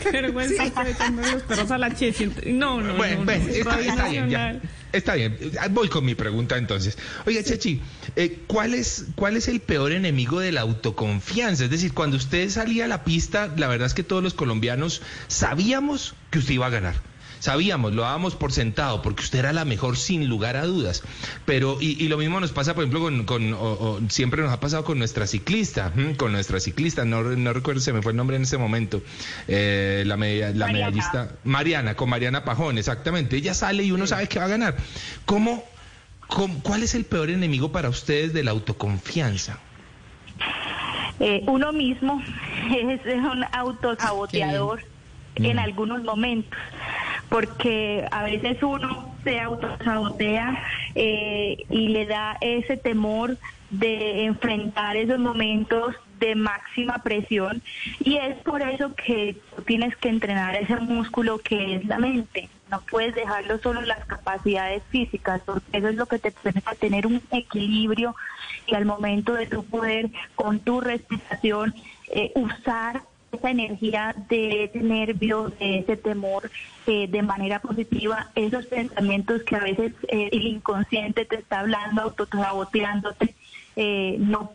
qué 0.03 0.11
vergüenza 0.11 0.63
Sí. 0.65 0.71
echando 0.89 1.21
los 1.23 1.43
perros 1.43 1.71
a 1.71 1.77
la 1.77 1.93
chechi. 1.93 2.31
No, 2.47 2.81
no, 2.81 2.95
Bueno, 2.95 3.19
no. 3.19 3.25
bueno, 3.25 3.43
no, 3.45 3.49
está, 3.51 3.79
está 3.79 4.07
bien, 4.09 4.29
ya. 4.29 4.59
Está 4.97 5.13
bien. 5.13 5.37
Voy 5.71 5.89
con 5.89 6.03
mi 6.03 6.15
pregunta 6.15 6.57
entonces. 6.57 6.97
Oiga, 7.27 7.43
Chechi, 7.43 7.79
eh, 8.15 8.39
¿cuál, 8.47 8.73
es, 8.73 9.05
¿cuál 9.15 9.37
es 9.37 9.47
el 9.47 9.59
peor 9.59 9.91
enemigo 9.91 10.39
de 10.39 10.51
la 10.51 10.61
autoconfianza? 10.61 11.65
Es 11.65 11.69
decir, 11.69 11.93
cuando 11.93 12.17
usted 12.17 12.49
salía 12.49 12.85
a 12.85 12.87
la 12.87 13.03
pista, 13.03 13.53
la 13.55 13.67
verdad 13.67 13.85
es 13.85 13.93
que 13.93 14.01
todos 14.01 14.23
los 14.23 14.33
colombianos 14.33 15.03
sabíamos 15.27 16.15
que 16.31 16.39
usted 16.39 16.55
iba 16.55 16.65
a 16.65 16.71
ganar. 16.71 16.95
Sabíamos, 17.39 17.93
lo 17.93 18.01
dábamos 18.03 18.35
por 18.35 18.51
sentado, 18.51 19.01
porque 19.01 19.23
usted 19.23 19.39
era 19.39 19.53
la 19.53 19.65
mejor 19.65 19.97
sin 19.97 20.27
lugar 20.27 20.55
a 20.57 20.65
dudas. 20.65 21.03
Pero, 21.45 21.77
y, 21.79 22.03
y 22.03 22.07
lo 22.07 22.17
mismo 22.17 22.39
nos 22.39 22.51
pasa, 22.51 22.73
por 22.73 22.83
ejemplo, 22.83 22.99
con, 23.01 23.25
con- 23.25 23.53
o- 23.53 23.59
o 23.59 23.99
siempre 24.09 24.41
nos 24.41 24.51
ha 24.51 24.59
pasado 24.59 24.83
con 24.83 24.97
nuestra 24.99 25.27
ciclista, 25.27 25.91
con 26.17 26.31
nuestra 26.31 26.59
ciclista, 26.59 27.05
no, 27.05 27.21
no 27.23 27.53
recuerdo, 27.53 27.81
se 27.81 27.93
me 27.93 28.01
fue 28.01 28.11
el 28.13 28.17
nombre 28.17 28.37
en 28.37 28.43
ese 28.43 28.57
momento, 28.57 29.01
eh, 29.47 30.03
la, 30.05 30.17
media- 30.17 30.49
la 30.49 30.65
Mariana. 30.67 30.73
medallista, 30.91 31.31
Mariana, 31.43 31.95
con 31.95 32.09
Mariana 32.09 32.43
Pajón, 32.43 32.77
exactamente. 32.77 33.35
Ella 33.37 33.53
sale 33.53 33.83
y 33.83 33.91
uno 33.91 34.07
sabe 34.07 34.27
que 34.27 34.39
va 34.39 34.45
a 34.45 34.49
ganar. 34.49 34.75
¿Cómo, 35.25 35.63
cómo- 36.27 36.59
cuál 36.63 36.83
es 36.83 36.95
el 36.95 37.05
peor 37.05 37.29
enemigo 37.29 37.71
para 37.71 37.89
ustedes 37.89 38.33
de 38.33 38.43
la 38.43 38.51
autoconfianza? 38.51 39.59
Eh, 41.19 41.43
uno 41.47 41.71
mismo 41.73 42.21
es 42.71 43.15
un 43.15 43.43
autosaboteador 43.51 44.83
en 45.35 45.59
algunos 45.59 46.03
momentos, 46.03 46.57
porque 47.29 48.07
a 48.11 48.23
veces 48.23 48.61
uno 48.63 49.13
se 49.23 49.39
autosabotea 49.39 50.63
eh, 50.95 51.57
y 51.69 51.89
le 51.89 52.05
da 52.05 52.37
ese 52.41 52.77
temor 52.77 53.37
de 53.69 54.25
enfrentar 54.25 54.95
esos 54.95 55.19
momentos 55.19 55.95
de 56.19 56.35
máxima 56.35 56.99
presión 57.03 57.61
y 57.99 58.17
es 58.17 58.35
por 58.37 58.61
eso 58.61 58.93
que 58.95 59.35
tú 59.55 59.61
tienes 59.63 59.95
que 59.97 60.09
entrenar 60.09 60.55
ese 60.55 60.77
músculo 60.77 61.39
que 61.39 61.75
es 61.75 61.85
la 61.85 61.99
mente. 61.99 62.49
No 62.71 62.81
puedes 62.81 63.15
dejarlo 63.15 63.59
solo 63.59 63.79
en 63.79 63.87
las 63.87 64.03
capacidades 64.05 64.83
físicas, 64.89 65.41
porque 65.45 65.77
eso 65.77 65.87
es 65.87 65.95
lo 65.95 66.05
que 66.05 66.19
te 66.19 66.31
permite 66.31 66.75
tener 66.75 67.07
un 67.07 67.21
equilibrio 67.31 68.15
y 68.65 68.75
al 68.75 68.85
momento 68.85 69.33
de 69.33 69.45
tu 69.45 69.63
poder 69.63 70.09
con 70.35 70.59
tu 70.59 70.81
respiración 70.81 71.73
eh, 72.09 72.31
usar 72.35 73.03
esa 73.31 73.49
energía 73.51 74.15
de 74.29 74.65
ese 74.65 74.79
nervio, 74.79 75.49
de 75.59 75.79
ese 75.79 75.97
temor 75.97 76.49
eh, 76.85 77.07
de 77.07 77.21
manera 77.21 77.59
positiva, 77.59 78.29
esos 78.35 78.65
pensamientos 78.67 79.43
que 79.43 79.55
a 79.55 79.59
veces 79.59 79.93
eh, 80.07 80.29
el 80.31 80.47
inconsciente 80.47 81.25
te 81.25 81.37
está 81.37 81.59
hablando, 81.59 82.01
autosaboteándote, 82.01 83.35
eh, 83.75 84.17
no, 84.19 84.51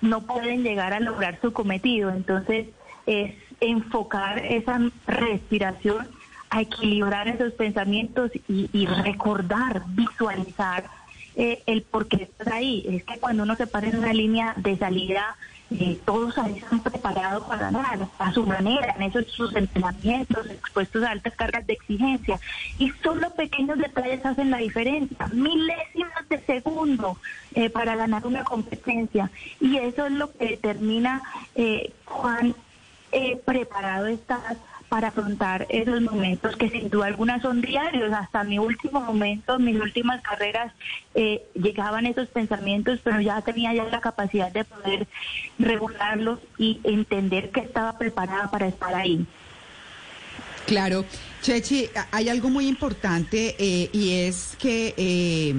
no 0.00 0.26
pueden 0.26 0.62
llegar 0.62 0.92
a 0.92 1.00
lograr 1.00 1.38
su 1.40 1.52
cometido. 1.52 2.10
Entonces, 2.10 2.68
es 3.06 3.34
enfocar 3.60 4.38
esa 4.38 4.80
respiración 5.06 6.08
a 6.50 6.62
equilibrar 6.62 7.28
esos 7.28 7.52
pensamientos 7.54 8.30
y, 8.48 8.68
y 8.72 8.86
recordar, 8.86 9.82
visualizar 9.88 10.84
eh, 11.38 11.62
el 11.66 11.82
por 11.82 12.08
qué 12.08 12.22
estás 12.22 12.48
ahí. 12.48 12.84
Es 12.88 13.04
que 13.04 13.18
cuando 13.18 13.42
uno 13.42 13.56
se 13.56 13.66
para 13.66 13.88
en 13.88 13.98
una 13.98 14.14
línea 14.14 14.54
de 14.56 14.76
salida, 14.78 15.36
eh, 15.70 15.98
todos 16.04 16.38
ahí 16.38 16.58
están 16.58 16.80
preparados 16.80 17.44
para 17.44 17.70
ganar 17.70 18.08
a 18.18 18.32
su 18.32 18.46
manera, 18.46 18.94
en 18.96 19.02
esos 19.02 19.26
sus 19.26 19.54
entrenamientos, 19.56 20.46
expuestos 20.48 21.02
a 21.02 21.10
altas 21.10 21.34
cargas 21.34 21.66
de 21.66 21.72
exigencia. 21.72 22.38
Y 22.78 22.90
solo 23.02 23.30
pequeños 23.34 23.78
detalles 23.78 24.24
hacen 24.24 24.50
la 24.50 24.58
diferencia, 24.58 25.26
milésimas 25.32 26.28
de 26.28 26.38
segundo 26.40 27.18
eh, 27.54 27.68
para 27.70 27.96
ganar 27.96 28.26
una 28.26 28.44
competencia. 28.44 29.30
Y 29.60 29.78
eso 29.78 30.06
es 30.06 30.12
lo 30.12 30.32
que 30.32 30.50
determina 30.50 31.22
eh, 31.54 31.92
cuán 32.04 32.54
eh, 33.12 33.40
preparado 33.44 34.06
estás 34.06 34.56
para 34.88 35.08
afrontar 35.08 35.66
esos 35.68 36.00
momentos 36.00 36.56
que 36.56 36.70
sin 36.70 36.90
duda 36.90 37.06
alguna 37.06 37.40
son 37.40 37.60
diarios. 37.60 38.12
Hasta 38.12 38.44
mi 38.44 38.58
último 38.58 39.00
momento, 39.00 39.58
mis 39.58 39.80
últimas 39.80 40.22
carreras, 40.22 40.72
eh, 41.14 41.42
llegaban 41.54 42.06
esos 42.06 42.28
pensamientos, 42.28 43.00
pero 43.02 43.20
ya 43.20 43.40
tenía 43.42 43.74
ya 43.74 43.84
la 43.84 44.00
capacidad 44.00 44.50
de 44.52 44.64
poder 44.64 45.06
regularlos 45.58 46.38
y 46.58 46.80
entender 46.84 47.50
que 47.50 47.60
estaba 47.60 47.98
preparada 47.98 48.50
para 48.50 48.68
estar 48.68 48.94
ahí. 48.94 49.26
Claro, 50.66 51.04
Chechi, 51.42 51.88
hay 52.10 52.28
algo 52.28 52.48
muy 52.48 52.66
importante 52.66 53.54
eh, 53.58 53.88
y 53.92 54.20
es 54.20 54.56
que 54.58 54.94
eh, 54.96 55.54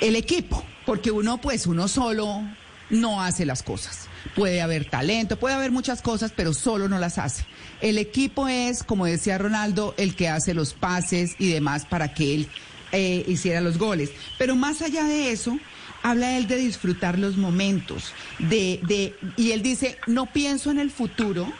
el 0.00 0.16
equipo, 0.16 0.64
porque 0.84 1.12
uno 1.12 1.38
pues 1.38 1.66
uno 1.66 1.86
solo 1.86 2.42
no 2.90 3.22
hace 3.22 3.44
las 3.44 3.62
cosas. 3.62 4.08
Puede 4.34 4.60
haber 4.60 4.88
talento, 4.88 5.38
puede 5.38 5.54
haber 5.54 5.70
muchas 5.70 6.02
cosas, 6.02 6.32
pero 6.34 6.54
solo 6.54 6.88
no 6.88 6.98
las 6.98 7.18
hace. 7.18 7.44
El 7.80 7.98
equipo 7.98 8.48
es, 8.48 8.82
como 8.82 9.06
decía 9.06 9.38
Ronaldo, 9.38 9.94
el 9.96 10.14
que 10.16 10.28
hace 10.28 10.54
los 10.54 10.72
pases 10.74 11.36
y 11.38 11.50
demás 11.50 11.84
para 11.84 12.14
que 12.14 12.34
él 12.34 12.48
eh, 12.92 13.24
hiciera 13.28 13.60
los 13.60 13.78
goles. 13.78 14.10
Pero 14.38 14.56
más 14.56 14.82
allá 14.82 15.04
de 15.04 15.30
eso, 15.30 15.58
habla 16.02 16.36
él 16.36 16.46
de 16.46 16.56
disfrutar 16.56 17.18
los 17.18 17.36
momentos, 17.36 18.12
de, 18.38 18.80
de, 18.82 19.16
y 19.36 19.52
él 19.52 19.62
dice, 19.62 19.98
no 20.06 20.26
pienso 20.26 20.70
en 20.70 20.78
el 20.78 20.90
futuro, 20.90 21.52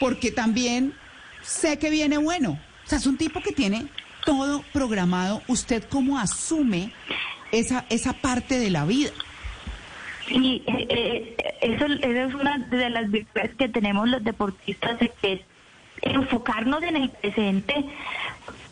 porque 0.00 0.30
también 0.30 0.94
sé 1.42 1.78
que 1.78 1.90
viene 1.90 2.18
bueno. 2.18 2.60
O 2.84 2.88
sea, 2.88 2.98
es 2.98 3.06
un 3.06 3.16
tipo 3.16 3.40
que 3.40 3.52
tiene 3.52 3.86
todo 4.24 4.64
programado. 4.72 5.42
¿Usted 5.48 5.84
cómo 5.88 6.18
asume 6.18 6.92
esa, 7.52 7.86
esa 7.88 8.12
parte 8.12 8.58
de 8.58 8.70
la 8.70 8.84
vida? 8.84 9.12
Y 10.28 10.62
eh, 10.66 10.86
eh, 10.88 11.36
eso, 11.60 11.86
es 11.86 12.34
una 12.34 12.58
de 12.58 12.90
las 12.90 13.10
virtudes 13.10 13.54
que 13.56 13.68
tenemos 13.68 14.08
los 14.08 14.24
deportistas, 14.24 14.98
de 14.98 15.10
que 15.20 15.32
es 15.34 15.40
enfocarnos 16.02 16.82
en 16.82 16.96
el 16.96 17.10
presente, 17.10 17.84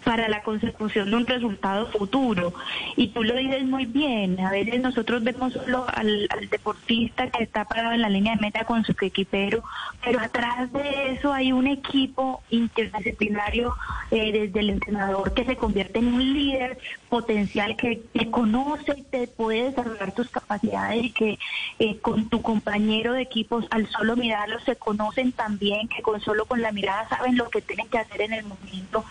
para 0.05 0.29
la 0.29 0.43
consecución 0.43 1.11
de 1.11 1.17
un 1.17 1.27
resultado 1.27 1.87
futuro. 1.87 2.53
Y 2.97 3.09
tú 3.09 3.23
lo 3.23 3.35
dices 3.35 3.65
muy 3.65 3.87
bien, 3.87 4.41
a 4.41 4.51
veces 4.51 4.81
nosotros 4.81 5.23
vemos 5.23 5.53
solo 5.53 5.87
al, 5.93 6.29
deportista 6.51 7.31
que 7.31 7.45
está 7.45 7.65
parado 7.65 7.93
en 7.93 8.03
la 8.03 8.09
línea 8.09 8.35
de 8.35 8.41
meta 8.41 8.65
con 8.65 8.85
su 8.85 8.93
equipero, 9.01 9.63
pero 10.05 10.21
atrás 10.21 10.73
de 10.73 11.13
eso 11.13 11.33
hay 11.33 11.53
un 11.53 11.67
equipo 11.67 12.43
interdisciplinario 12.51 13.75
eh, 14.11 14.33
desde 14.33 14.61
el 14.61 14.71
entrenador 14.71 15.33
que 15.33 15.45
se 15.45 15.57
convierte 15.57 16.01
en 16.01 16.09
un 16.09 16.35
líder 16.35 16.79
potencial 17.09 17.77
que 17.77 18.03
te 18.13 18.31
conoce 18.31 18.95
y 18.97 19.03
te 19.03 19.27
puede 19.29 19.65
desarrollar 19.65 20.13
tus 20.13 20.29
capacidades 20.29 21.05
y 21.05 21.11
que 21.11 21.39
eh, 21.79 21.99
con 21.99 22.29
tu 22.29 22.43
compañero 22.43 23.13
de 23.15 23.23
equipos 23.23 23.67
al 23.71 23.89
solo 23.89 24.17
mirarlos 24.17 24.63
se 24.65 24.77
conocen 24.77 25.33
también, 25.33 25.89
que 25.89 26.03
con 26.03 26.21
solo 26.21 26.45
con 26.47 26.61
la 26.61 26.73
mirada 26.73 27.09
saben 27.09 27.37
lo 27.37 27.49
que 27.49 27.63
tienen 27.63 27.89
que 27.89 27.99
hacer 27.99 28.23
en 28.23 28.33
el 28.35 28.45
momento 28.45 29.05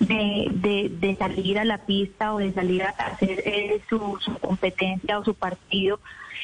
de, 0.00 0.90
de, 1.00 1.16
salir 1.16 1.58
a 1.58 1.64
la 1.64 1.78
pista 1.78 2.34
o 2.34 2.38
de 2.38 2.52
salir 2.52 2.82
a 2.82 2.90
hacer 2.90 3.42
eh, 3.44 3.80
su, 3.88 4.18
competencia 4.40 5.18
o 5.18 5.24
su 5.24 5.34
partido. 5.34 6.00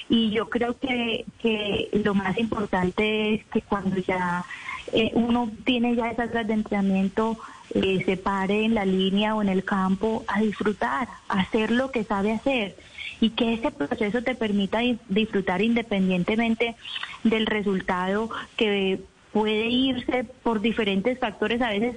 Y 0.09 0.31
yo 0.31 0.49
creo 0.51 0.79
que, 0.79 1.25
que 1.41 1.89
lo 2.05 2.15
más 2.15 2.39
importante 2.39 3.35
es 3.35 3.45
que 3.47 3.63
cuando 3.63 3.97
ya 3.99 4.45
eh, 4.93 5.11
uno 5.15 5.51
tiene 5.65 5.95
ya 5.95 6.11
esas 6.11 6.31
horas 6.31 6.47
de 6.47 6.55
entrenamiento, 6.55 7.39
eh, 7.75 8.03
se 8.05 8.17
pare 8.17 8.65
en 8.65 8.75
la 8.75 8.85
línea 8.85 9.35
o 9.35 9.43
en 9.43 9.49
el 9.49 9.65
campo 9.65 10.25
a 10.27 10.41
disfrutar, 10.41 11.09
a 11.29 11.41
hacer 11.41 11.71
lo 11.71 11.91
que 11.91 12.05
sabe 12.05 12.33
hacer 12.33 12.77
y 13.21 13.31
que 13.31 13.55
ese 13.55 13.71
proceso 13.71 14.23
te 14.23 14.35
permita 14.35 14.81
disfrutar 15.09 15.63
independientemente 15.63 16.75
del 17.23 17.47
resultado 17.47 18.29
que 18.57 19.01
puede 19.33 19.67
irse 19.67 20.25
por 20.43 20.61
diferentes 20.61 21.19
factores 21.19 21.61
a 21.62 21.71
veces 21.71 21.97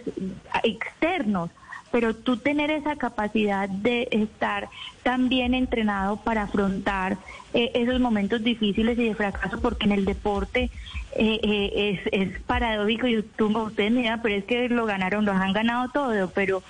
externos, 0.63 1.49
pero 1.91 2.15
tú 2.15 2.37
tener 2.37 2.71
esa 2.71 2.95
capacidad 2.95 3.69
de 3.69 4.07
estar 4.11 4.69
tan 5.03 5.29
bien 5.29 5.53
entrenado 5.53 6.17
para 6.17 6.43
afrontar 6.43 7.17
eh, 7.53 7.71
esos 7.73 7.99
momentos 7.99 8.43
difíciles 8.43 8.97
y 8.99 9.05
de 9.05 9.15
fracaso, 9.15 9.61
porque 9.61 9.85
en 9.85 9.93
el 9.93 10.05
deporte 10.05 10.69
eh, 11.15 11.39
eh, 11.41 12.01
es, 12.11 12.41
paradójico 12.41 13.07
y 13.07 13.21
tú, 13.21 13.47
ustedes 13.57 13.91
me 13.91 14.01
dirán, 14.01 14.21
pero 14.21 14.35
es 14.35 14.43
que 14.43 14.67
lo 14.67 14.85
ganaron, 14.85 15.23
lo 15.23 15.31
han 15.31 15.53
ganado 15.53 15.89
todo, 15.89 16.29
pero 16.31 16.63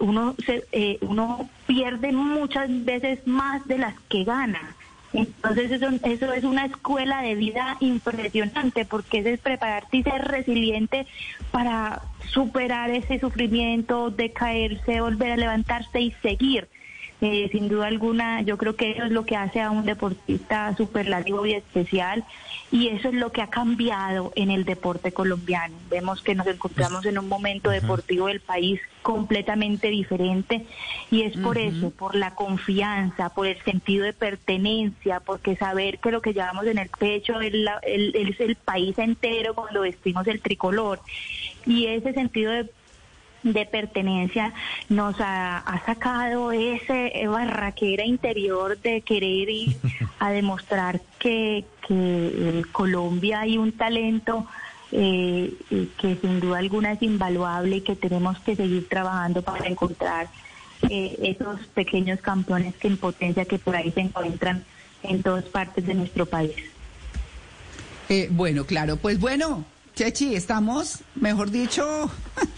uno, 0.00 0.34
se, 0.44 0.98
uno 1.00 1.48
pierde 1.66 2.12
muchas 2.12 2.84
veces 2.84 3.26
más 3.26 3.66
de 3.66 3.78
las 3.78 3.94
que 4.08 4.24
gana. 4.24 4.76
Entonces 5.12 5.70
eso, 5.72 6.32
es 6.32 6.44
una 6.44 6.66
escuela 6.66 7.22
de 7.22 7.34
vida 7.34 7.76
impresionante 7.80 8.84
porque 8.84 9.18
es 9.18 9.40
prepararte 9.40 9.98
y 9.98 10.02
ser 10.02 10.22
resiliente 10.22 11.06
para 11.50 12.02
superar 12.28 12.90
ese 12.90 13.18
sufrimiento, 13.18 14.10
de 14.10 14.32
caerse, 14.32 15.00
volver 15.00 15.32
a 15.32 15.36
levantarse 15.36 16.00
y 16.00 16.12
seguir. 16.22 16.68
Eh, 17.20 17.50
sin 17.52 17.68
duda 17.68 17.86
alguna, 17.86 18.40
yo 18.40 18.56
creo 18.56 18.76
que 18.76 18.92
eso 18.92 19.04
es 19.04 19.10
lo 19.10 19.26
que 19.26 19.36
hace 19.36 19.60
a 19.60 19.70
un 19.70 19.84
deportista 19.84 20.74
superlativo 20.74 21.44
y 21.44 21.52
especial 21.52 22.24
y 22.72 22.88
eso 22.88 23.08
es 23.08 23.14
lo 23.14 23.30
que 23.30 23.42
ha 23.42 23.50
cambiado 23.50 24.32
en 24.36 24.50
el 24.50 24.64
deporte 24.64 25.12
colombiano. 25.12 25.74
Vemos 25.90 26.22
que 26.22 26.34
nos 26.34 26.46
encontramos 26.46 27.04
en 27.04 27.18
un 27.18 27.28
momento 27.28 27.68
deportivo 27.68 28.28
del 28.28 28.40
país 28.40 28.80
completamente 29.02 29.88
diferente 29.88 30.64
y 31.10 31.22
es 31.22 31.36
por 31.36 31.58
eso, 31.58 31.90
por 31.90 32.14
la 32.14 32.34
confianza, 32.34 33.28
por 33.34 33.46
el 33.46 33.60
sentido 33.64 34.04
de 34.04 34.12
pertenencia, 34.14 35.20
porque 35.20 35.56
saber 35.56 35.98
que 35.98 36.12
lo 36.12 36.22
que 36.22 36.32
llevamos 36.32 36.66
en 36.66 36.78
el 36.78 36.88
pecho 36.88 37.40
es, 37.40 37.52
es 37.84 38.40
el 38.40 38.56
país 38.56 38.96
entero 38.98 39.54
cuando 39.54 39.82
vestimos 39.82 40.26
el 40.26 40.40
tricolor 40.40 41.00
y 41.66 41.86
ese 41.86 42.14
sentido 42.14 42.52
de 42.52 42.70
de 43.42 43.66
pertenencia 43.66 44.52
nos 44.88 45.16
ha, 45.18 45.82
sacado 45.86 46.52
ese 46.52 47.26
barraquera 47.26 48.04
interior 48.04 48.78
de 48.78 49.00
querer 49.00 49.48
ir 49.48 49.76
a 50.18 50.30
demostrar 50.30 51.00
que, 51.18 51.64
en 51.88 52.62
Colombia 52.70 53.40
hay 53.40 53.58
un 53.58 53.72
talento 53.72 54.46
eh, 54.92 55.52
que 55.98 56.16
sin 56.20 56.38
duda 56.38 56.58
alguna 56.58 56.92
es 56.92 57.02
invaluable 57.02 57.76
y 57.76 57.80
que 57.80 57.96
tenemos 57.96 58.38
que 58.40 58.54
seguir 58.54 58.88
trabajando 58.88 59.42
para 59.42 59.66
encontrar 59.66 60.28
eh, 60.88 61.18
esos 61.22 61.66
pequeños 61.68 62.20
campeones 62.20 62.74
que 62.76 62.88
en 62.88 62.96
potencia 62.96 63.44
que 63.44 63.58
por 63.58 63.76
ahí 63.76 63.90
se 63.90 64.00
encuentran 64.00 64.64
en 65.02 65.22
todas 65.22 65.44
partes 65.44 65.86
de 65.86 65.94
nuestro 65.94 66.26
país. 66.26 66.54
Eh, 68.08 68.28
bueno, 68.30 68.64
claro, 68.64 68.96
pues 68.96 69.20
bueno, 69.20 69.64
Chechi, 69.94 70.34
estamos, 70.34 71.00
mejor 71.14 71.50
dicho, 71.50 72.10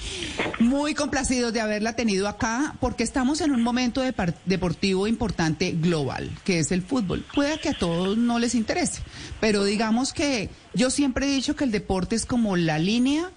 muy 0.60 0.94
complacidos 0.94 1.52
de 1.52 1.60
haberla 1.60 1.94
tenido 1.94 2.28
acá 2.28 2.74
porque 2.80 3.02
estamos 3.02 3.40
en 3.40 3.50
un 3.50 3.62
momento 3.62 4.02
deportivo 4.44 5.06
importante 5.06 5.72
global, 5.72 6.30
que 6.44 6.60
es 6.60 6.72
el 6.72 6.82
fútbol. 6.82 7.24
Puede 7.34 7.58
que 7.58 7.70
a 7.70 7.78
todos 7.78 8.16
no 8.16 8.38
les 8.38 8.54
interese, 8.54 9.02
pero 9.40 9.64
digamos 9.64 10.12
que 10.12 10.50
yo 10.74 10.90
siempre 10.90 11.26
he 11.26 11.34
dicho 11.34 11.56
que 11.56 11.64
el 11.64 11.72
deporte 11.72 12.14
es 12.16 12.26
como 12.26 12.56
la 12.56 12.78
línea 12.78 13.30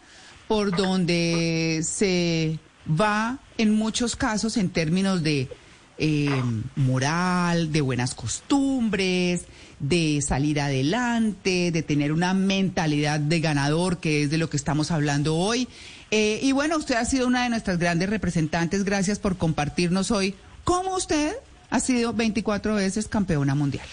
por 0.47 0.75
donde 0.75 1.81
se 1.83 2.59
va 2.87 3.39
en 3.57 3.73
muchos 3.73 4.15
casos 4.15 4.57
en 4.57 4.69
términos 4.69 5.23
de 5.23 5.49
eh, 5.97 6.43
moral, 6.75 7.71
de 7.71 7.81
buenas 7.81 8.13
costumbres, 8.13 9.45
de 9.79 10.21
salir 10.21 10.59
adelante, 10.59 11.71
de 11.71 11.83
tener 11.83 12.11
una 12.11 12.33
mentalidad 12.33 13.19
de 13.19 13.39
ganador, 13.39 13.99
que 13.99 14.23
es 14.23 14.29
de 14.29 14.37
lo 14.37 14.49
que 14.49 14.57
estamos 14.57 14.91
hablando 14.91 15.35
hoy. 15.35 15.67
Eh, 16.11 16.39
y 16.41 16.51
bueno, 16.51 16.77
usted 16.77 16.95
ha 16.95 17.05
sido 17.05 17.27
una 17.27 17.43
de 17.43 17.49
nuestras 17.49 17.77
grandes 17.77 18.09
representantes. 18.09 18.83
Gracias 18.83 19.19
por 19.19 19.37
compartirnos 19.37 20.11
hoy 20.11 20.35
cómo 20.63 20.95
usted 20.95 21.35
ha 21.69 21.79
sido 21.79 22.13
24 22.13 22.75
veces 22.75 23.07
campeona 23.07 23.55
mundial. 23.55 23.85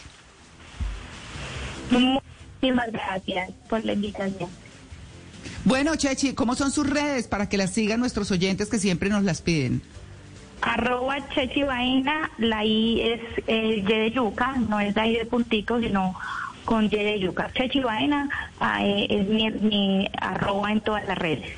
Muchísimas 1.91 2.93
gracias 2.93 3.51
por 3.69 3.85
la 3.85 3.93
invitación. 3.93 4.49
Bueno, 5.65 5.95
Chechi, 5.97 6.33
¿cómo 6.35 6.55
son 6.55 6.71
sus 6.71 6.89
redes 6.89 7.29
para 7.29 7.49
que 7.49 7.57
las 7.57 7.71
sigan 7.71 8.01
nuestros 8.01 8.31
oyentes 8.31 8.69
que 8.69 8.79
siempre 8.79 9.11
nos 9.11 9.25
las 9.25 9.43
piden? 9.43 9.83
Arroba 10.63 11.17
Chechi 11.35 11.65
Vaina, 11.65 12.31
la 12.39 12.65
I 12.65 13.01
es 13.03 13.21
eh, 13.47 13.77
Y 13.79 13.83
de 13.83 14.11
yuca, 14.11 14.55
no 14.69 14.81
es 14.81 14.95
la 14.95 15.07
I 15.07 15.17
de 15.17 15.27
puntico, 15.27 15.81
sino 15.81 16.15
con 16.65 16.87
Y 16.87 16.89
de 16.89 17.19
yuca. 17.21 17.51
Chechi 17.53 17.81
Vaina 17.81 18.29
ah, 18.61 18.85
eh, 18.85 19.07
es 19.11 19.29
mi, 19.29 20.09
arroba 20.21 20.73
en 20.73 20.81
todas 20.81 21.07
las 21.07 21.19
redes. 21.19 21.51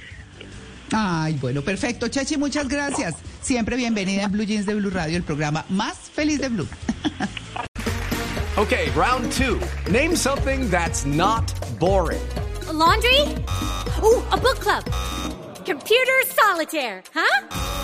Ay, 0.93 1.35
bueno, 1.41 1.63
perfecto. 1.63 2.09
Chechi, 2.09 2.37
muchas 2.37 2.69
gracias. 2.69 3.17
Siempre 3.43 3.77
bienvenida 3.77 4.23
en 4.23 4.33
Blue 4.33 4.45
Jeans 4.45 4.67
de 4.67 4.75
Blue 4.75 4.91
Radio, 4.91 5.17
el 5.17 5.23
programa 5.23 5.65
más 5.69 5.97
feliz 5.97 6.41
de 6.41 6.49
Blue. 6.49 6.69
okay, 8.57 8.91
round 8.97 9.31
two. 9.33 9.59
Name 9.91 10.17
something 10.17 10.71
that's 10.71 11.05
not 11.05 11.53
boring. 11.79 12.21
laundry? 12.73 13.21
Ooh, 14.03 14.23
a 14.33 14.37
book 14.37 14.61
club. 14.61 14.85
Computer 15.65 16.23
solitaire, 16.27 17.03
huh? 17.15 17.84